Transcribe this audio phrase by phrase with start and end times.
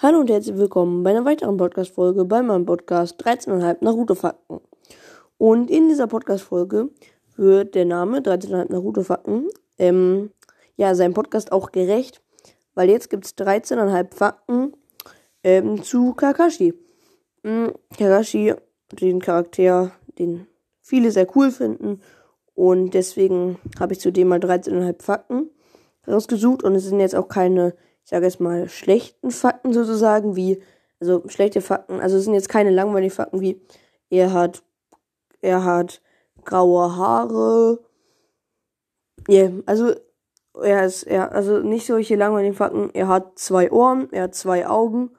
[0.00, 4.60] Hallo und herzlich willkommen bei einer weiteren Podcast-Folge bei meinem Podcast 13,5 Naruto-Fakten.
[5.38, 6.90] Und in dieser Podcast-Folge
[7.34, 10.30] wird der Name 13,5 Naruto-Fakten, ähm,
[10.76, 12.22] ja, seinem Podcast auch gerecht,
[12.76, 14.72] weil jetzt gibt es 13,5 Fakten
[15.42, 16.74] ähm, zu Kakashi.
[17.42, 18.54] Mhm, Kakashi,
[18.92, 20.46] den Charakter, den
[20.80, 22.02] viele sehr cool finden.
[22.54, 25.50] Und deswegen habe ich zudem mal 13,5 Fakten
[26.06, 26.62] rausgesucht.
[26.62, 27.74] Und es sind jetzt auch keine
[28.08, 30.62] ich sage jetzt mal, schlechten Fakten sozusagen, wie,
[30.98, 33.60] also schlechte Fakten, also es sind jetzt keine langweiligen Fakten wie,
[34.08, 34.62] er hat,
[35.42, 36.00] er hat
[36.42, 37.80] graue Haare,
[39.28, 39.92] ja, yeah, also,
[40.54, 44.66] er ist, er, also nicht solche langweiligen Fakten, er hat zwei Ohren, er hat zwei
[44.66, 45.10] Augen,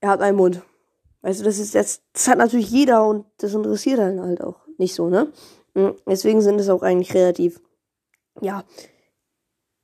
[0.00, 0.62] er hat einen Mund.
[1.20, 4.66] Weißt du, das ist jetzt, das hat natürlich jeder und das interessiert einen halt auch
[4.78, 5.30] nicht so, ne?
[5.74, 7.60] Hm, deswegen sind es auch eigentlich relativ,
[8.40, 8.64] ja,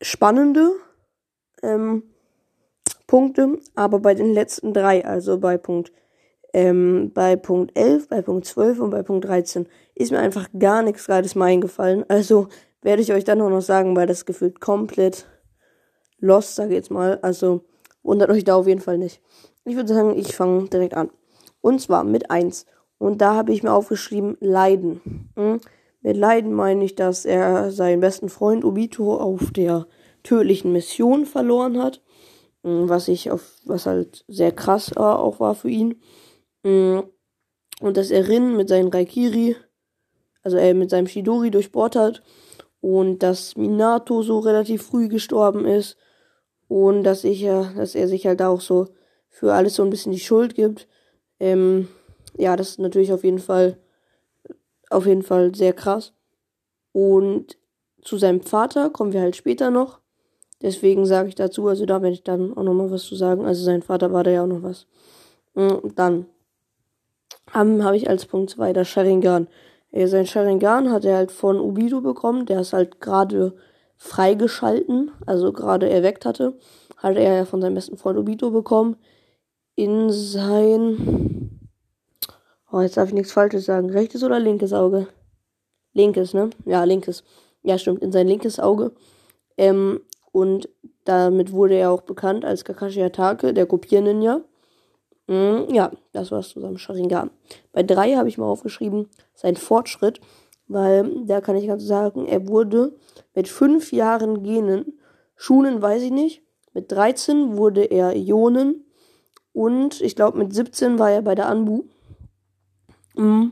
[0.01, 0.71] spannende,
[1.63, 2.05] ähm,
[3.15, 5.93] Punkte, aber bei den letzten drei, also bei Punkt,
[6.53, 10.83] ähm, bei Punkt 11, bei Punkt 12 und bei Punkt 13, ist mir einfach gar
[10.83, 12.05] nichts gerade mal eingefallen.
[12.09, 12.49] Also
[12.83, 15.29] werde ich euch dann auch noch sagen, weil das gefühlt komplett
[16.19, 17.21] lost, sage ich jetzt mal.
[17.23, 17.61] Also
[18.03, 19.23] wundert euch da auf jeden Fall nicht.
[19.65, 21.09] Ich würde sagen, ich fange direkt an.
[21.61, 22.67] Und zwar mit 1.
[22.99, 25.31] Und da habe ich mir aufgeschrieben, Leiden.
[25.37, 25.61] Hm?
[26.01, 29.87] Mit Leiden meine ich, dass er seinen besten Freund Obito auf der
[30.25, 32.03] tödlichen Mission verloren hat.
[32.65, 36.01] Mm, was ich auf, was halt sehr krass äh, auch war für ihn.
[36.65, 37.01] Mm,
[37.81, 39.57] und dass er Rin mit seinem Raikiri,
[40.43, 42.23] also er mit seinem Shidori durchbohrt hat.
[42.81, 45.97] Und dass Minato so relativ früh gestorben ist.
[46.69, 48.89] Und dass ich ja, dass er sich halt auch so
[49.29, 50.89] für alles so ein bisschen die Schuld gibt.
[51.41, 51.89] Ähm,
[52.37, 53.79] ja, das ist natürlich auf jeden Fall,
[54.91, 56.15] auf jeden Fall sehr krass.
[56.93, 57.59] Und
[58.03, 60.01] zu seinem Vater kommen wir halt später noch.
[60.65, 63.45] Deswegen sage ich dazu, also da werde ich dann auch nochmal was zu sagen.
[63.45, 64.87] Also sein Vater war da ja auch noch was.
[65.53, 66.25] Und mm, dann
[67.53, 69.47] habe hab ich als Punkt 2 das Sharingan.
[69.91, 72.47] Äh, sein Sharingan hat er halt von Ubido bekommen.
[72.47, 73.53] Der ist halt gerade
[73.99, 76.57] freigeschalten, also gerade erweckt hatte.
[76.97, 78.97] Hat er ja von seinem besten Freund Ubido bekommen.
[79.75, 81.61] In sein.
[82.73, 83.91] Oh, jetzt darf ich nichts Falsches sagen.
[83.91, 85.09] Rechtes oder linkes Auge?
[85.93, 86.49] Linkes, ne?
[86.65, 87.23] Ja, linkes.
[87.63, 88.03] Ja, stimmt.
[88.03, 88.93] In sein linkes Auge.
[89.59, 90.01] Ähm,
[90.35, 90.69] und
[91.05, 94.41] damit wurde er auch bekannt als Kakashi Atake, der Kopier-Ninja.
[95.29, 97.31] Mm, ja, das war's zusammen Sharingan.
[97.73, 100.21] Bei drei habe ich mal aufgeschrieben, sein Fortschritt,
[100.67, 102.97] weil da kann ich ganz sagen, er wurde
[103.37, 104.99] mit fünf Jahren Genen,
[105.37, 108.87] Schulen weiß ich nicht, mit 13 wurde er Ionen
[109.53, 111.85] und ich glaube mit 17 war er bei der Anbu.
[113.15, 113.51] Mm,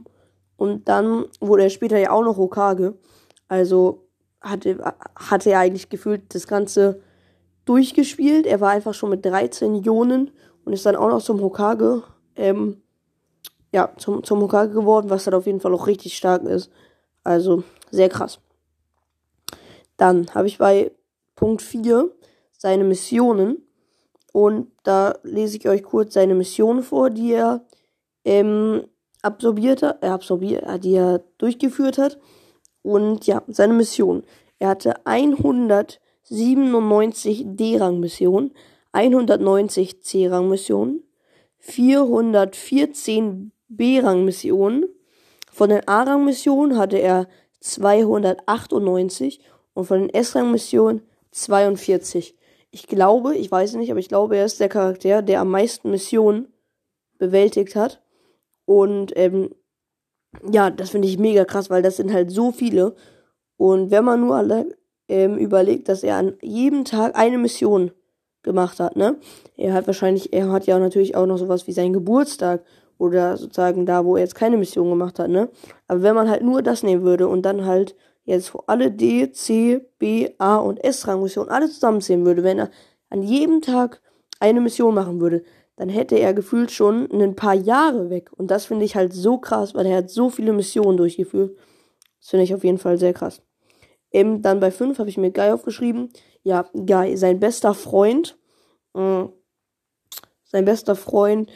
[0.57, 2.99] und dann wurde er später ja auch noch Hokage.
[3.47, 4.02] Also
[4.43, 7.01] hatte, hatte er eigentlich gefühlt das Ganze
[7.65, 8.47] durchgespielt.
[8.47, 10.31] Er war einfach schon mit 13 Ionen
[10.65, 12.03] und ist dann auch noch zum Hokage,
[12.37, 12.83] ähm,
[13.73, 16.71] ja, zum, zum Hokage geworden, was halt auf jeden Fall auch richtig stark ist.
[17.25, 18.41] Also sehr krass.
[19.97, 20.91] Dann habe ich bei
[21.37, 22.11] Punkt 4
[22.59, 23.67] seine Missionen.
[24.33, 27.67] Und da lese ich euch kurz seine Missionen vor, die er
[28.25, 28.85] ähm,
[29.21, 32.19] absorbiert hat, äh, die er durchgeführt hat.
[32.83, 34.23] Und ja, seine Mission.
[34.59, 38.55] Er hatte 197 D-Rang-Missionen,
[38.93, 41.05] 190 C-Rang-Missionen,
[41.59, 44.87] 414 B-Rang-Missionen.
[45.51, 47.29] Von den A-Rang-Missionen hatte er
[47.61, 49.41] 298
[49.75, 52.37] und von den S-Rang-Missionen 42.
[52.71, 55.91] Ich glaube, ich weiß nicht, aber ich glaube, er ist der Charakter, der am meisten
[55.91, 56.49] Missionen
[57.19, 58.03] bewältigt hat.
[58.65, 59.51] Und ähm,
[60.51, 62.95] ja, das finde ich mega krass, weil das sind halt so viele.
[63.57, 64.77] Und wenn man nur alle,
[65.09, 67.91] ähm, überlegt, dass er an jedem Tag eine Mission
[68.43, 69.19] gemacht hat, ne?
[69.57, 72.65] Er hat wahrscheinlich, er hat ja natürlich auch noch sowas wie seinen Geburtstag
[72.99, 75.51] oder sozusagen da, wo er jetzt keine Mission gemacht hat, ne?
[75.87, 77.95] Aber wenn man halt nur das nehmen würde und dann halt
[78.25, 82.71] jetzt alle D, C, B, A und S-Rang-Missionen alle zusammenzählen würde, wenn er
[83.11, 84.01] an jedem Tag
[84.41, 85.43] eine Mission machen würde,
[85.83, 88.31] dann hätte er gefühlt schon ein paar Jahre weg.
[88.37, 91.59] Und das finde ich halt so krass, weil er hat so viele Missionen durchgeführt.
[92.21, 93.43] Das finde ich auf jeden Fall sehr krass.
[94.13, 96.11] Ähm, dann bei 5 habe ich mir Guy aufgeschrieben.
[96.45, 98.39] Ja, Guy, sein bester Freund.
[98.95, 99.25] Äh,
[100.45, 101.51] sein bester Freund,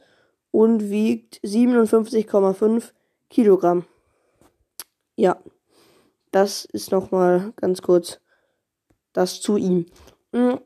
[0.52, 2.92] und wiegt 57,5
[3.30, 3.86] Kilogramm.
[5.16, 5.38] Ja.
[6.32, 8.20] Das ist nochmal ganz kurz
[9.14, 9.86] das zu ihm.
[10.32, 10.60] Mhm.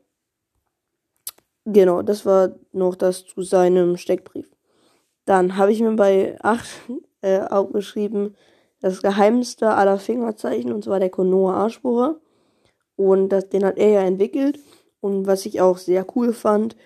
[1.64, 4.48] Genau, das war noch das zu seinem Steckbrief.
[5.24, 6.64] Dann habe ich mir bei 8
[7.22, 8.36] äh, aufgeschrieben,
[8.80, 12.20] das geheimste aller Fingerzeichen, und zwar der Konoha Arschbohrer.
[12.94, 14.60] Und das, den hat er ja entwickelt.
[15.00, 16.76] Und was ich auch sehr cool fand,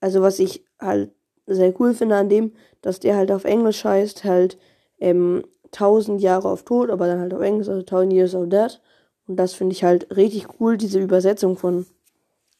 [0.00, 1.12] also was ich halt
[1.46, 2.52] sehr cool finde an dem,
[2.82, 4.58] dass der halt auf Englisch heißt, halt
[4.98, 8.80] ähm, 1000 Jahre auf Tod, aber dann halt auf Englisch, also 1000 Years of Dead.
[9.26, 11.86] Und das finde ich halt richtig cool, diese Übersetzung von,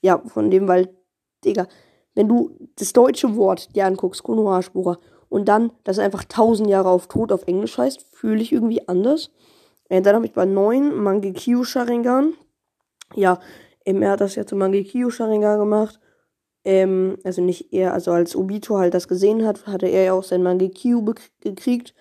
[0.00, 0.88] ja, von dem, weil,
[1.44, 1.66] Digga,
[2.14, 4.98] wenn du das deutsche Wort dir anguckst, Konoha-Spura,
[5.28, 9.30] und dann, das einfach 1000 Jahre auf Tod auf Englisch heißt, fühle ich irgendwie anders.
[9.88, 12.34] Äh, dann habe ich bei 9 Mangekyo Sharingan.
[13.14, 13.40] Ja,
[13.84, 16.00] ähm, er hat das ja zu Mangekyo Sharingan gemacht.
[16.64, 20.24] Ähm, also nicht er, also als Obito halt das gesehen hat, hatte er ja auch
[20.24, 21.04] sein Mangekyo
[21.40, 21.94] gekriegt.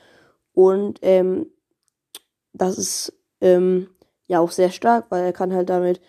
[0.55, 1.51] Und ähm,
[2.53, 3.89] das ist ähm,
[4.27, 6.01] ja auch sehr stark, weil er kann halt damit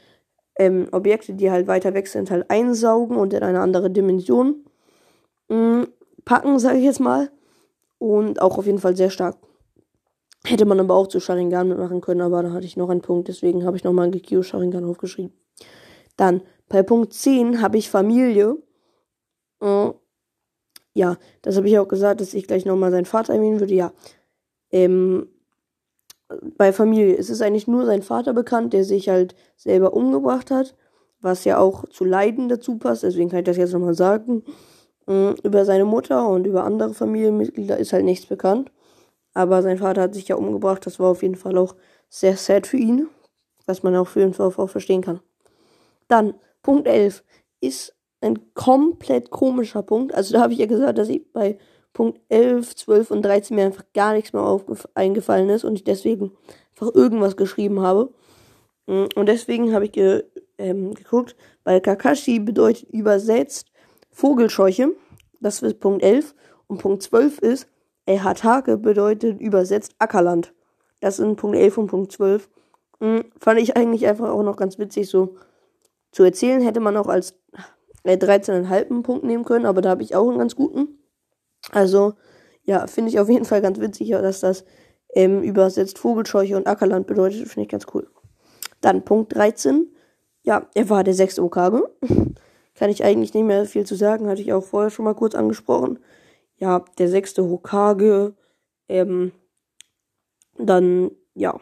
[0.59, 4.65] ähm, Objekte, die halt weiter weg sind, halt einsaugen und in eine andere Dimension
[5.49, 5.87] mh, mm,
[6.25, 7.31] packen, sage ich jetzt mal.
[7.99, 9.37] Und auch auf jeden Fall sehr stark.
[10.45, 13.29] Hätte man aber auch zu Sharingan mitmachen können, aber da hatte ich noch einen Punkt,
[13.29, 15.33] deswegen habe ich nochmal Gekio Sharingan aufgeschrieben.
[16.17, 18.57] Dann, bei Punkt 10 habe ich Familie.
[19.61, 19.91] Äh,
[20.95, 23.75] ja, das habe ich auch gesagt, dass ich gleich nochmal seinen Vater erwähnen würde.
[23.75, 23.93] Ja,
[24.71, 25.29] ähm,
[26.57, 30.75] bei Familie ist es eigentlich nur sein Vater bekannt, der sich halt selber umgebracht hat,
[31.21, 34.43] was ja auch zu Leiden dazu passt, deswegen kann ich das jetzt nochmal sagen.
[35.07, 38.73] Ähm, über seine Mutter und über andere Familienmitglieder ist halt nichts bekannt.
[39.35, 41.77] Aber sein Vater hat sich ja umgebracht, das war auf jeden Fall auch
[42.09, 43.09] sehr sad für ihn,
[43.67, 45.21] was man auch für Fall auch verstehen kann.
[46.09, 47.23] Dann, Punkt 11
[47.61, 50.15] ist ein komplett komischer Punkt.
[50.15, 51.59] Also da habe ich ja gesagt, dass ich bei
[51.97, 54.61] Punkt 11, 12 und 13 mir einfach gar nichts mehr
[54.93, 56.31] eingefallen ist und ich deswegen
[56.75, 58.13] einfach irgendwas geschrieben habe.
[58.87, 60.25] Mm, und deswegen habe ich ge
[60.59, 63.69] ähm, geguckt, weil Kakashi bedeutet übersetzt
[64.11, 64.91] Vogelscheuche.
[65.41, 66.35] Das ist Punkt 11.
[66.67, 67.67] Und Punkt 12 ist,
[68.05, 70.53] Ehatake bedeutet übersetzt Ackerland.
[71.01, 72.51] Das sind Punkt 11 und Punkt 12.
[73.01, 75.37] Mhm, fand ich eigentlich einfach auch noch ganz witzig so
[76.13, 76.61] zu erzählen.
[76.61, 77.39] Hätte man auch als
[78.05, 80.99] äh, 13,5 Punkt nehmen können, aber da habe ich auch einen ganz guten.
[81.73, 82.15] Also,
[82.65, 84.65] ja, finde ich auf jeden Fall ganz witzig, dass das
[85.15, 87.49] ähm, übersetzt Vogelscheuche und Ackerland bedeutet.
[87.49, 88.09] Finde ich ganz cool.
[88.81, 89.89] Dann Punkt 13.
[90.43, 91.83] Ja, er war der sechste Okage.
[92.75, 95.35] Kann ich eigentlich nicht mehr viel zu sagen, hatte ich auch vorher schon mal kurz
[95.35, 95.99] angesprochen.
[96.59, 98.35] Ja, der sechste Hokage.
[98.89, 99.33] Ähm,
[100.59, 101.59] dann, ja.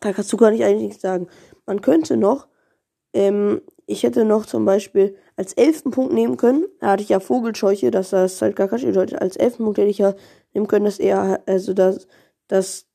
[0.00, 1.28] Da kannst du gar nicht eigentlich nichts sagen.
[1.66, 2.48] Man könnte noch,
[3.12, 6.66] ähm, ich hätte noch zum Beispiel als elften Punkt nehmen können.
[6.80, 9.22] Da hatte ich ja Vogelscheuche, dass das halt Kakashi bedeutet.
[9.22, 10.12] Als elften Punkt hätte ich ja
[10.52, 12.06] nehmen können, dass er, also dass,
[12.46, 12.86] dass,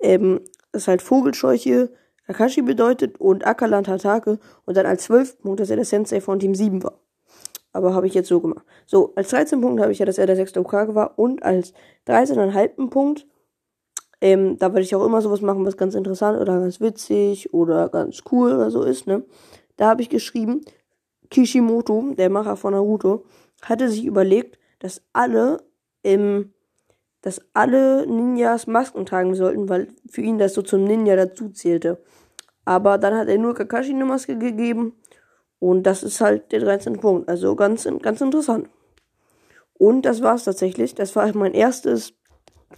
[0.00, 0.40] ähm,
[0.72, 1.92] das halt Vogelscheuche
[2.26, 6.40] Kakashi bedeutet und Ackerland Hatake und dann als zwölften Punkt, dass er der Sensei von
[6.40, 6.98] Team 7 war.
[7.72, 8.66] Aber habe ich jetzt so gemacht.
[8.84, 9.60] So, als 13.
[9.60, 11.72] Punkt habe ich ja, dass er der sechste Okage war und als
[12.08, 12.90] 13,5.
[12.90, 13.28] Punkt,
[14.20, 17.88] ähm, da würde ich auch immer sowas machen, was ganz interessant oder ganz witzig oder
[17.88, 19.22] ganz cool oder so ist, ne?
[19.76, 20.62] Da habe ich geschrieben,
[21.32, 23.24] Kishimoto, der Macher von Naruto,
[23.62, 25.64] hatte sich überlegt, dass alle
[26.02, 26.52] im
[27.22, 32.02] dass alle Ninjas Masken tragen sollten, weil für ihn das so zum Ninja dazu zählte.
[32.64, 34.94] Aber dann hat er nur Kakashi eine Maske gegeben
[35.60, 36.98] und das ist halt der 13.
[36.98, 37.28] Punkt.
[37.28, 38.68] Also ganz, ganz interessant.
[39.74, 40.96] Und das war's tatsächlich.
[40.96, 42.12] Das war mein erstes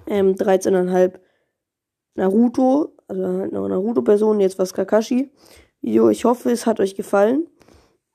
[0.06, 1.14] ähm, 13,5
[2.14, 6.10] Naruto, also halt eine Naruto-Person, jetzt was Kakashi-Video.
[6.10, 7.46] Ich hoffe, es hat euch gefallen.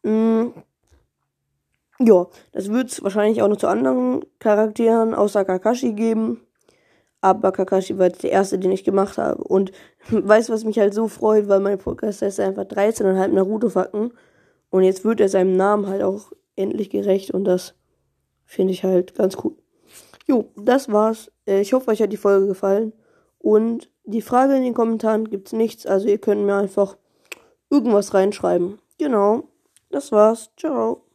[0.04, 0.48] Mm.
[2.02, 6.42] Ja, das wird es wahrscheinlich auch noch zu anderen Charakteren außer Kakashi geben.
[7.22, 9.44] Aber Kakashi war jetzt der erste, den ich gemacht habe.
[9.44, 9.72] Und
[10.10, 14.14] weißt du, was mich halt so freut, weil mein Podcast heißt einfach 13,5 Naruto-Fakten.
[14.70, 17.32] Und jetzt wird er seinem Namen halt auch endlich gerecht.
[17.32, 17.76] Und das
[18.46, 19.56] finde ich halt ganz cool.
[20.26, 21.32] Jo, das war's.
[21.46, 22.94] Äh, ich hoffe, euch hat die Folge gefallen.
[23.40, 25.86] Und die Frage in den Kommentaren gibt's nichts.
[25.86, 26.98] Also ihr könnt mir einfach
[27.70, 28.80] irgendwas reinschreiben.
[28.98, 29.50] Genau.
[29.92, 30.52] Das war's.
[30.56, 31.09] Ciao.